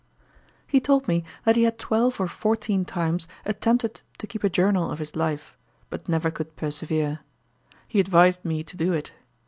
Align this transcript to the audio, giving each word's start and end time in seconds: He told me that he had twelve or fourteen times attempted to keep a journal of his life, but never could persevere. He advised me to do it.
He 0.65 0.79
told 0.79 1.07
me 1.07 1.23
that 1.45 1.55
he 1.55 1.61
had 1.61 1.77
twelve 1.77 2.19
or 2.19 2.27
fourteen 2.27 2.85
times 2.85 3.27
attempted 3.45 4.01
to 4.17 4.25
keep 4.25 4.43
a 4.43 4.49
journal 4.49 4.89
of 4.89 4.97
his 4.97 5.15
life, 5.15 5.55
but 5.91 6.09
never 6.09 6.31
could 6.31 6.55
persevere. 6.55 7.19
He 7.87 7.99
advised 7.99 8.43
me 8.43 8.63
to 8.63 8.75
do 8.75 8.93
it. 8.93 9.11